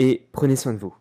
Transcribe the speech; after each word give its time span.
et 0.00 0.26
prenez 0.32 0.56
soin 0.56 0.72
de 0.72 0.78
vous. 0.78 0.94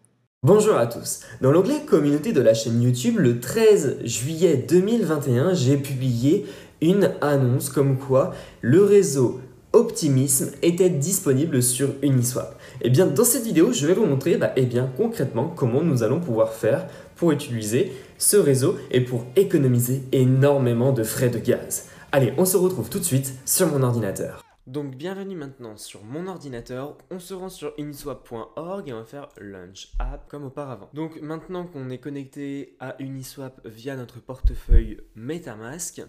Bonjour 0.44 0.76
à 0.76 0.86
tous. 0.86 1.22
Dans 1.42 1.52
l'onglet 1.52 1.86
communauté 1.86 2.34
de 2.34 2.42
la 2.42 2.54
chaîne 2.54 2.82
YouTube, 2.82 3.16
le 3.18 3.40
13 3.40 4.00
juillet 4.04 4.58
2021, 4.58 5.54
j'ai 5.54 5.78
publié 5.78 6.46
une 6.82 7.12
annonce 7.22 7.70
comme 7.70 7.98
quoi 7.98 8.34
le 8.62 8.84
réseau 8.84 9.40
Optimisme 9.72 10.50
était 10.64 10.90
disponible 10.90 11.62
sur 11.62 11.90
Uniswap. 12.02 12.60
Et 12.82 12.88
eh 12.88 12.90
bien 12.90 13.06
dans 13.06 13.24
cette 13.24 13.44
vidéo, 13.44 13.72
je 13.72 13.86
vais 13.86 13.94
vous 13.94 14.06
montrer 14.06 14.36
bah, 14.36 14.52
eh 14.56 14.66
bien, 14.66 14.90
concrètement 14.98 15.54
comment 15.56 15.84
nous 15.84 16.02
allons 16.02 16.20
pouvoir 16.20 16.54
faire 16.54 16.88
pour 17.16 17.32
utiliser 17.32 17.92
ce 18.18 18.36
réseau 18.36 18.78
et 18.90 19.02
pour 19.02 19.26
économiser 19.36 20.02
énormément 20.12 20.92
de 20.92 21.04
frais 21.04 21.30
de 21.30 21.38
gaz. 21.38 21.86
Allez, 22.12 22.34
on 22.38 22.46
se 22.46 22.58
retrouve 22.58 22.90
tout 22.90 23.00
de 23.00 23.04
suite 23.04 23.36
sur 23.46 23.68
mon 23.68 23.84
ordinateur. 23.84 24.49
Donc 24.70 24.96
bienvenue 24.96 25.36
maintenant 25.36 25.78
sur 25.78 26.04
mon 26.04 26.28
ordinateur, 26.28 26.96
on 27.10 27.18
se 27.18 27.34
rend 27.34 27.50
sur 27.50 27.74
uniswap.org 27.80 28.88
et 28.88 28.94
on 28.94 29.00
va 29.00 29.04
faire 29.04 29.30
Launch 29.40 29.92
App 29.98 30.30
comme 30.30 30.44
auparavant. 30.44 30.92
Donc 30.94 31.20
maintenant 31.22 31.66
qu'on 31.66 31.90
est 31.90 31.98
connecté 31.98 32.76
à 32.80 32.96
Uniswap 33.02 33.66
via 33.66 33.96
notre 33.96 34.20
portefeuille 34.20 35.02
Metamask, 35.16 36.04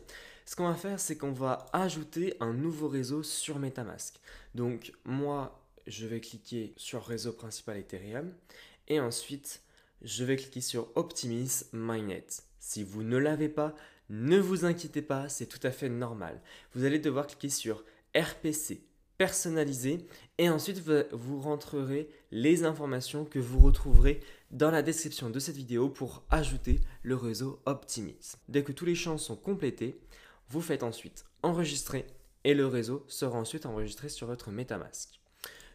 ce 0.44 0.56
qu'on 0.56 0.68
va 0.68 0.74
faire 0.74 1.00
c'est 1.00 1.16
qu'on 1.16 1.32
va 1.32 1.64
ajouter 1.72 2.34
un 2.40 2.52
nouveau 2.52 2.88
réseau 2.88 3.22
sur 3.22 3.58
Metamask. 3.58 4.20
Donc 4.54 4.92
moi 5.06 5.64
je 5.86 6.06
vais 6.06 6.20
cliquer 6.20 6.74
sur 6.76 7.02
réseau 7.02 7.32
principal 7.32 7.78
Ethereum 7.78 8.30
et 8.88 9.00
ensuite 9.00 9.62
je 10.02 10.22
vais 10.22 10.36
cliquer 10.36 10.60
sur 10.60 10.88
Optimis 10.96 11.62
Mainnet. 11.72 12.26
Si 12.58 12.84
vous 12.84 13.04
ne 13.04 13.16
l'avez 13.16 13.48
pas, 13.48 13.74
ne 14.10 14.38
vous 14.38 14.66
inquiétez 14.66 15.00
pas, 15.00 15.30
c'est 15.30 15.46
tout 15.46 15.66
à 15.66 15.70
fait 15.70 15.88
normal. 15.88 16.42
Vous 16.74 16.84
allez 16.84 16.98
devoir 16.98 17.26
cliquer 17.26 17.48
sur 17.48 17.84
RPC 18.14 18.82
personnalisé 19.20 20.06
et 20.38 20.48
ensuite 20.48 20.80
vous 21.12 21.40
rentrerez 21.42 22.08
les 22.30 22.64
informations 22.64 23.26
que 23.26 23.38
vous 23.38 23.58
retrouverez 23.58 24.20
dans 24.50 24.70
la 24.70 24.80
description 24.80 25.28
de 25.28 25.38
cette 25.38 25.56
vidéo 25.56 25.90
pour 25.90 26.24
ajouter 26.30 26.80
le 27.02 27.16
réseau 27.16 27.60
Optimise. 27.66 28.36
Dès 28.48 28.62
que 28.62 28.72
tous 28.72 28.86
les 28.86 28.94
champs 28.94 29.18
sont 29.18 29.36
complétés, 29.36 30.00
vous 30.48 30.62
faites 30.62 30.82
ensuite 30.82 31.26
enregistrer 31.42 32.06
et 32.44 32.54
le 32.54 32.66
réseau 32.66 33.04
sera 33.08 33.38
ensuite 33.38 33.66
enregistré 33.66 34.08
sur 34.08 34.26
votre 34.26 34.50
MetaMask. 34.50 35.20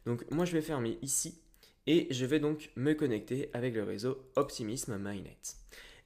Donc 0.08 0.26
moi 0.32 0.46
je 0.46 0.54
vais 0.54 0.64
fermer 0.64 0.98
ici 1.04 1.40
et 1.86 2.08
je 2.10 2.26
vais 2.26 2.40
donc 2.40 2.72
me 2.76 2.94
connecter 2.94 3.52
avec 3.54 3.76
le 3.76 3.84
réseau 3.84 4.18
Optimism 4.36 4.98
Mainnet. 4.98 5.38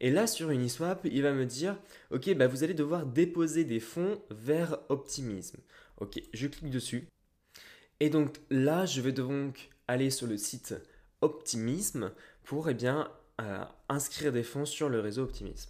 Et 0.01 0.11
là, 0.11 0.27
sur 0.27 0.49
Uniswap, 0.49 1.05
il 1.11 1.21
va 1.21 1.33
me 1.33 1.45
dire, 1.45 1.77
OK, 2.11 2.33
bah, 2.35 2.47
vous 2.47 2.63
allez 2.63 2.73
devoir 2.73 3.05
déposer 3.05 3.65
des 3.65 3.81
fonds 3.81 4.21
vers 4.29 4.79
Optimism. 4.87 5.57
OK, 5.99 6.21
je 6.33 6.47
clique 6.47 6.71
dessus. 6.71 7.07
Et 7.99 8.09
donc 8.09 8.37
là, 8.49 8.85
je 8.85 9.01
vais 9.01 9.11
donc 9.11 9.69
aller 9.87 10.09
sur 10.09 10.27
le 10.27 10.37
site 10.37 10.75
Optimism 11.21 12.11
pour 12.43 12.69
eh 12.69 12.77
euh, 12.85 13.63
inscrire 13.89 14.31
des 14.31 14.43
fonds 14.43 14.65
sur 14.65 14.89
le 14.89 14.99
réseau 14.99 15.23
Optimism. 15.23 15.69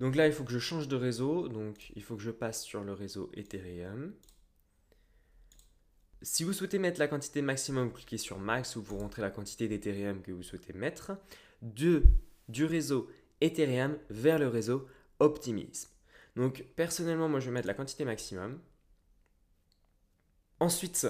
Donc 0.00 0.16
là, 0.16 0.26
il 0.26 0.32
faut 0.32 0.44
que 0.44 0.52
je 0.52 0.58
change 0.58 0.88
de 0.88 0.96
réseau. 0.96 1.48
Donc 1.48 1.92
il 1.94 2.02
faut 2.02 2.16
que 2.16 2.22
je 2.22 2.30
passe 2.30 2.62
sur 2.62 2.82
le 2.82 2.92
réseau 2.92 3.30
Ethereum. 3.34 4.12
Si 6.22 6.44
vous 6.44 6.52
souhaitez 6.52 6.78
mettre 6.78 6.98
la 6.98 7.08
quantité 7.08 7.40
maximum, 7.40 7.88
vous 7.88 7.94
cliquez 7.94 8.18
sur 8.18 8.38
Max 8.38 8.76
ou 8.76 8.82
vous 8.82 8.98
rentrez 8.98 9.22
la 9.22 9.30
quantité 9.30 9.68
d'Ethereum 9.68 10.20
que 10.20 10.32
vous 10.32 10.42
souhaitez 10.42 10.72
mettre. 10.72 11.12
De, 11.62 12.02
du 12.48 12.64
réseau 12.64 13.10
Ethereum 13.40 13.96
vers 14.10 14.38
le 14.38 14.48
réseau 14.48 14.86
Optimism. 15.18 15.88
Donc 16.36 16.64
personnellement, 16.76 17.28
moi 17.28 17.40
je 17.40 17.46
vais 17.46 17.52
mettre 17.52 17.66
la 17.66 17.74
quantité 17.74 18.04
maximum. 18.04 18.58
Ensuite, 20.60 21.06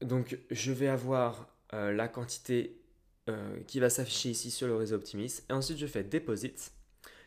donc, 0.00 0.38
je 0.50 0.72
vais 0.72 0.88
avoir 0.88 1.48
euh, 1.72 1.92
la 1.92 2.08
quantité 2.08 2.80
euh, 3.28 3.58
qui 3.66 3.80
va 3.80 3.90
s'afficher 3.90 4.30
ici 4.30 4.50
sur 4.50 4.66
le 4.66 4.76
réseau 4.76 4.96
Optimis. 4.96 5.40
Et 5.48 5.52
ensuite, 5.52 5.78
je 5.78 5.86
fais 5.86 6.02
Deposit, 6.02 6.72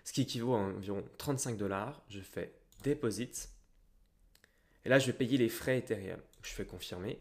ce 0.03 0.13
qui 0.13 0.21
équivaut 0.21 0.55
à 0.55 0.59
environ 0.59 1.03
35 1.17 1.57
dollars. 1.57 2.01
Je 2.09 2.19
fais 2.19 2.53
Deposit. 2.83 3.49
Et 4.85 4.89
là, 4.89 4.99
je 4.99 5.07
vais 5.07 5.13
payer 5.13 5.37
les 5.37 5.49
frais 5.49 5.79
Ethereum. 5.79 6.19
Je 6.43 6.49
fais 6.49 6.65
confirmer. 6.65 7.19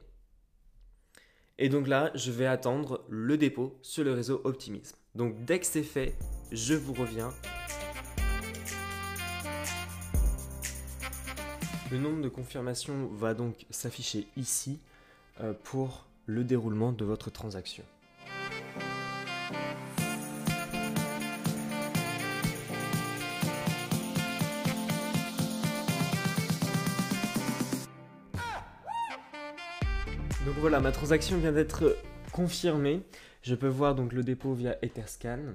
Et 1.58 1.68
donc 1.68 1.88
là, 1.88 2.10
je 2.14 2.30
vais 2.30 2.46
attendre 2.46 3.04
le 3.08 3.38
dépôt 3.38 3.78
sur 3.82 4.04
le 4.04 4.12
réseau 4.12 4.42
Optimism. 4.44 4.94
Donc 5.14 5.44
dès 5.46 5.58
que 5.58 5.66
c'est 5.66 5.82
fait, 5.82 6.14
je 6.52 6.74
vous 6.74 6.92
reviens 6.92 7.32
Le 11.92 11.98
nombre 11.98 12.20
de 12.20 12.28
confirmations 12.28 13.06
va 13.12 13.32
donc 13.32 13.64
s'afficher 13.70 14.26
ici 14.36 14.80
euh, 15.40 15.52
pour 15.62 16.06
le 16.26 16.42
déroulement 16.42 16.90
de 16.90 17.04
votre 17.04 17.30
transaction. 17.30 17.84
Donc 30.44 30.54
voilà, 30.58 30.80
ma 30.80 30.90
transaction 30.90 31.38
vient 31.38 31.52
d'être 31.52 31.96
confirmée. 32.32 33.02
Je 33.42 33.54
peux 33.54 33.68
voir 33.68 33.94
donc 33.94 34.12
le 34.12 34.24
dépôt 34.24 34.54
via 34.54 34.76
Etherscan 34.82 35.54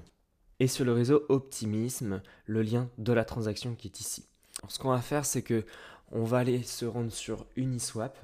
et 0.61 0.67
sur 0.67 0.85
le 0.85 0.93
réseau 0.93 1.25
Optimism, 1.27 2.21
le 2.45 2.61
lien 2.61 2.89
de 2.97 3.11
la 3.11 3.25
transaction 3.25 3.75
qui 3.75 3.89
est 3.89 3.99
ici. 3.99 4.23
ce 4.69 4.79
qu'on 4.79 4.91
va 4.91 5.01
faire, 5.01 5.25
c'est 5.25 5.41
que 5.41 5.65
on 6.11 6.23
va 6.23 6.39
aller 6.39 6.63
se 6.63 6.85
rendre 6.85 7.11
sur 7.11 7.45
Uniswap 7.55 8.17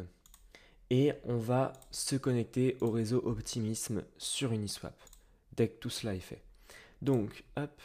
et 0.90 1.14
on 1.26 1.38
va 1.38 1.74
se 1.92 2.16
connecter 2.16 2.78
au 2.82 2.92
réseau 2.92 3.22
Optimisme 3.26 4.04
sur 4.18 4.52
Uniswap 4.52 4.98
dès 5.56 5.68
que 5.68 5.80
tout 5.80 5.90
cela 5.90 6.16
est 6.16 6.20
fait. 6.20 6.42
Donc, 7.02 7.44
hop. 7.58 7.82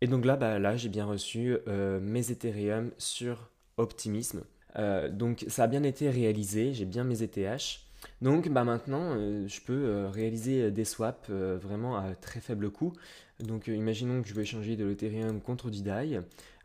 Et 0.00 0.06
donc 0.06 0.24
là, 0.24 0.36
bah, 0.36 0.58
là 0.58 0.76
j'ai 0.76 0.88
bien 0.88 1.04
reçu 1.04 1.56
euh, 1.68 2.00
mes 2.00 2.30
Ethereum 2.30 2.90
sur 2.96 3.50
Optimisme. 3.76 4.44
Euh, 4.78 5.08
donc 5.10 5.44
ça 5.48 5.64
a 5.64 5.66
bien 5.66 5.82
été 5.82 6.08
réalisé, 6.08 6.72
j'ai 6.72 6.86
bien 6.86 7.04
mes 7.04 7.22
ETH. 7.22 7.80
Donc 8.22 8.48
bah, 8.48 8.64
maintenant, 8.64 9.14
euh, 9.16 9.46
je 9.46 9.60
peux 9.60 10.06
réaliser 10.06 10.70
des 10.70 10.84
swaps 10.86 11.28
vraiment 11.28 11.96
à 11.96 12.14
très 12.14 12.40
faible 12.40 12.70
coût. 12.70 12.94
Donc 13.40 13.66
imaginons 13.66 14.22
que 14.22 14.28
je 14.28 14.34
vais 14.34 14.42
échanger 14.42 14.76
de 14.76 14.86
l'Ethereum 14.86 15.40
contre 15.40 15.70
du 15.70 15.82
DAI. 15.82 16.20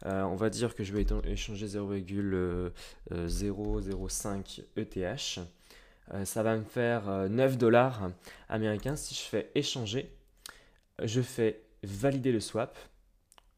Euh, 0.05 0.23
on 0.23 0.35
va 0.35 0.49
dire 0.49 0.75
que 0.75 0.83
je 0.83 0.91
vais 0.93 1.05
échanger 1.25 1.67
0,005 1.67 4.61
ETH. 4.75 5.39
ça 6.25 6.43
va 6.43 6.57
me 6.57 6.63
faire 6.63 7.29
9 7.29 7.53
euh, 7.53 7.55
dollars 7.55 8.11
américains. 8.49 8.95
Si 8.95 9.15
je 9.15 9.21
fais 9.21 9.51
échanger, 9.55 10.11
je 11.01 11.21
fais 11.21 11.61
valider 11.83 12.31
le 12.31 12.39
swap. 12.39 12.77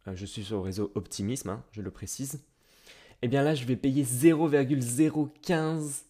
Euh, 0.08 0.16
je 0.16 0.26
suis 0.26 0.44
sur 0.44 0.58
le 0.58 0.64
réseau 0.64 0.92
Optimisme, 0.96 1.50
hein, 1.50 1.64
je 1.72 1.82
le 1.82 1.92
précise. 1.92 2.36
Et 2.36 3.26
eh 3.26 3.28
bien 3.28 3.42
là, 3.42 3.56
je 3.56 3.66
vais 3.66 3.76
payer 3.76 4.04
0,015 4.04 6.06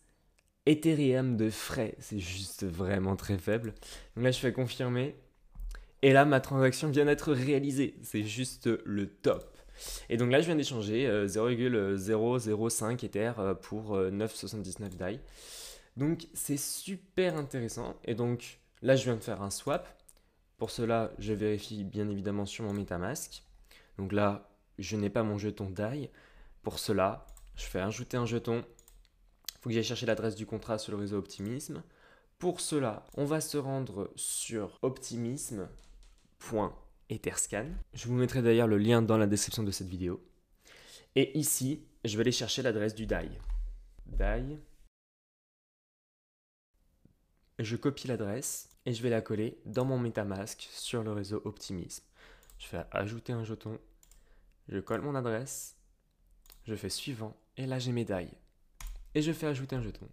Ethereum 0.66 1.38
de 1.38 1.50
frais. 1.50 1.96
C'est 2.00 2.20
juste 2.20 2.66
vraiment 2.66 3.16
très 3.16 3.38
faible. 3.38 3.74
Donc 4.16 4.26
là, 4.26 4.32
je 4.32 4.40
fais 4.40 4.52
confirmer. 4.52 5.16
Et 6.02 6.12
là, 6.12 6.26
ma 6.26 6.42
transaction 6.42 6.90
vient 6.90 7.06
d'être 7.06 7.32
réalisée. 7.32 7.96
C'est 8.04 8.24
juste 8.24 8.70
le 8.86 9.08
top. 9.08 9.57
Et 10.10 10.18
donc 10.18 10.32
là, 10.32 10.42
je 10.42 10.46
viens 10.46 10.56
d'échanger 10.56 11.08
0,005 11.28 13.04
euh, 13.04 13.06
Ether 13.06 13.32
euh, 13.40 13.54
pour 13.54 13.98
9,79 13.98 14.84
euh, 14.84 14.90
DAI. 14.90 15.20
Donc 15.96 16.28
c'est 16.34 16.58
super 16.58 17.38
intéressant. 17.38 17.96
Et 18.06 18.16
donc 18.16 18.60
là, 18.82 18.96
je 18.96 19.04
viens 19.04 19.16
de 19.16 19.24
faire 19.24 19.42
un 19.42 19.50
swap. 19.50 19.88
Pour 20.58 20.72
cela, 20.72 21.12
je 21.20 21.34
vérifie 21.34 21.84
bien 21.84 22.10
évidemment 22.10 22.46
sur 22.46 22.66
mon 22.66 22.74
MetaMask. 22.74 23.44
Donc 23.98 24.12
là, 24.12 24.50
je 24.80 24.96
n'ai 24.96 25.10
pas 25.10 25.24
mon 25.24 25.38
jeton 25.38 25.70
DAI. 25.70 26.10
Pour 26.64 26.80
cela, 26.80 27.26
je 27.56 27.66
fais 27.66 27.80
ajouter 27.80 28.18
un 28.18 28.26
jeton. 28.26 28.64
Il 28.64 29.62
faut 29.62 29.70
que 29.70 29.74
j'aille 29.74 29.84
chercher 29.84 30.06
l'adresse 30.06 30.36
du 30.36 30.46
contrat 30.46 30.78
sur 30.78 30.92
le 30.92 31.00
réseau 31.00 31.18
Optimism. 31.18 31.84
Pour 32.40 32.62
cela, 32.62 33.04
on 33.16 33.26
va 33.26 33.42
se 33.42 33.58
rendre 33.58 34.12
sur 34.16 34.78
optimisme 34.84 35.68
Etherscan. 37.10 37.68
Je 37.94 38.08
vous 38.08 38.16
mettrai 38.16 38.42
d'ailleurs 38.42 38.68
le 38.68 38.78
lien 38.78 39.02
dans 39.02 39.18
la 39.18 39.28
description 39.28 39.64
de 39.64 39.72
cette 39.72 39.88
vidéo. 39.88 40.22
Et 41.16 41.38
ici, 41.38 41.84
je 42.06 42.16
vais 42.18 42.22
aller 42.22 42.32
chercher 42.32 42.62
l'adresse 42.62 42.96
du 42.96 43.06
DAI. 43.06 43.30
DAI. 44.06 44.60
je 47.60 47.76
copie 47.76 48.08
l'adresse 48.08 48.70
et 48.86 48.94
je 48.94 49.02
vais 49.02 49.10
la 49.10 49.22
coller 49.22 49.58
dans 49.66 49.86
mon 49.86 49.98
MetaMask 49.98 50.68
sur 50.72 51.04
le 51.04 51.12
réseau 51.12 51.42
Optimisme. 51.46 52.04
Je 52.60 52.68
fais 52.68 52.86
ajouter 52.92 53.34
un 53.34 53.44
jeton, 53.44 53.80
je 54.68 54.80
colle 54.80 55.02
mon 55.02 55.16
adresse, 55.16 55.76
je 56.66 56.76
fais 56.76 56.90
suivant 56.90 57.36
et 57.56 57.66
là 57.66 57.80
j'ai 57.80 57.92
médaille. 57.92 58.32
Et 59.16 59.22
je 59.22 59.32
fais 59.32 59.48
ajouter 59.48 59.76
un 59.76 59.82
jeton. 59.82 60.08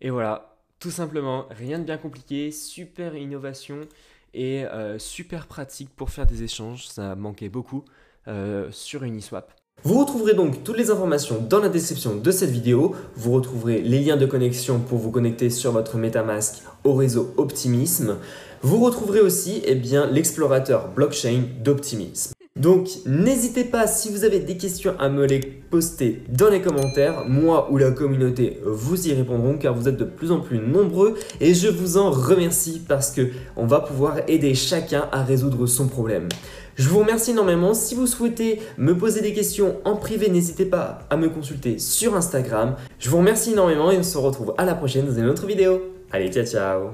Et 0.00 0.10
voilà, 0.10 0.56
tout 0.80 0.90
simplement, 0.90 1.46
rien 1.50 1.78
de 1.78 1.84
bien 1.84 1.98
compliqué, 1.98 2.50
super 2.50 3.14
innovation 3.14 3.88
et 4.34 4.64
euh, 4.64 4.98
super 4.98 5.46
pratique 5.46 5.90
pour 5.94 6.10
faire 6.10 6.26
des 6.26 6.42
échanges, 6.42 6.86
ça 6.86 7.14
manquait 7.14 7.48
beaucoup 7.48 7.84
euh, 8.28 8.68
sur 8.70 9.04
Uniswap. 9.04 9.52
Vous 9.84 9.98
retrouverez 9.98 10.34
donc 10.34 10.62
toutes 10.62 10.76
les 10.76 10.90
informations 10.90 11.40
dans 11.40 11.58
la 11.58 11.68
description 11.68 12.16
de 12.16 12.30
cette 12.30 12.50
vidéo. 12.50 12.94
Vous 13.16 13.32
retrouverez 13.32 13.80
les 13.80 14.00
liens 14.00 14.16
de 14.16 14.26
connexion 14.26 14.78
pour 14.78 14.98
vous 14.98 15.10
connecter 15.10 15.50
sur 15.50 15.72
votre 15.72 15.96
MetaMask 15.96 16.62
au 16.84 16.94
réseau 16.94 17.34
Optimisme. 17.36 18.18
Vous 18.60 18.78
retrouverez 18.78 19.20
aussi 19.20 19.60
eh 19.64 19.74
l'explorateur 19.74 20.88
blockchain 20.88 21.42
d'Optimisme. 21.58 22.32
Donc 22.62 22.90
n'hésitez 23.06 23.64
pas 23.64 23.88
si 23.88 24.08
vous 24.08 24.22
avez 24.22 24.38
des 24.38 24.56
questions 24.56 24.94
à 25.00 25.08
me 25.08 25.26
les 25.26 25.40
poster 25.40 26.22
dans 26.28 26.48
les 26.48 26.62
commentaires. 26.62 27.24
Moi 27.26 27.68
ou 27.72 27.76
la 27.76 27.90
communauté 27.90 28.60
vous 28.64 29.08
y 29.08 29.12
répondront 29.12 29.58
car 29.58 29.74
vous 29.74 29.88
êtes 29.88 29.96
de 29.96 30.04
plus 30.04 30.30
en 30.30 30.38
plus 30.38 30.60
nombreux 30.60 31.18
et 31.40 31.54
je 31.54 31.66
vous 31.66 31.96
en 31.96 32.12
remercie 32.12 32.80
parce 32.86 33.10
que 33.10 33.30
on 33.56 33.66
va 33.66 33.80
pouvoir 33.80 34.18
aider 34.28 34.54
chacun 34.54 35.08
à 35.10 35.24
résoudre 35.24 35.66
son 35.66 35.88
problème. 35.88 36.28
Je 36.76 36.88
vous 36.88 37.00
remercie 37.00 37.32
énormément. 37.32 37.74
Si 37.74 37.96
vous 37.96 38.06
souhaitez 38.06 38.60
me 38.78 38.96
poser 38.96 39.22
des 39.22 39.32
questions 39.32 39.78
en 39.84 39.96
privé, 39.96 40.30
n'hésitez 40.30 40.64
pas 40.64 41.00
à 41.10 41.16
me 41.16 41.30
consulter 41.30 41.80
sur 41.80 42.14
Instagram. 42.14 42.76
Je 43.00 43.10
vous 43.10 43.16
remercie 43.16 43.54
énormément 43.54 43.90
et 43.90 43.98
on 43.98 44.04
se 44.04 44.18
retrouve 44.18 44.54
à 44.56 44.64
la 44.64 44.76
prochaine 44.76 45.06
dans 45.06 45.18
une 45.18 45.26
autre 45.26 45.46
vidéo. 45.46 45.82
Allez, 46.12 46.30
ciao 46.30 46.46
ciao 46.46 46.90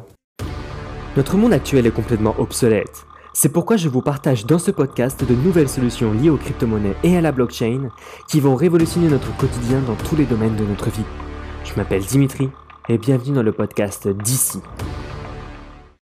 Notre 1.15 1.37
monde 1.37 1.53
actuel 1.53 1.87
est 1.87 1.91
complètement 1.91 2.35
obsolète. 2.39 3.08
C'est 3.41 3.51
pourquoi 3.51 3.77
je 3.77 3.89
vous 3.89 4.03
partage 4.03 4.47
dans 4.47 4.59
ce 4.59 4.73
podcast 4.73 5.25
de 5.25 5.33
nouvelles 5.33 5.69
solutions 5.69 6.13
liées 6.13 6.29
aux 6.29 6.39
crypto-monnaies 6.39 6.97
et 7.05 7.17
à 7.17 7.21
la 7.21 7.31
blockchain 7.31 7.91
qui 8.27 8.41
vont 8.41 8.57
révolutionner 8.57 9.07
notre 9.07 9.33
quotidien 9.37 9.79
dans 9.83 9.95
tous 9.95 10.17
les 10.17 10.25
domaines 10.25 10.57
de 10.57 10.65
notre 10.65 10.91
vie. 10.91 11.05
Je 11.63 11.73
m'appelle 11.77 12.05
Dimitri 12.05 12.51
et 12.89 12.99
bienvenue 12.99 13.37
dans 13.37 13.45
le 13.45 13.53
podcast 13.53 14.09
d'ici. 14.09 14.59